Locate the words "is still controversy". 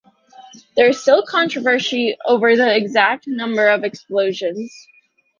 0.89-2.17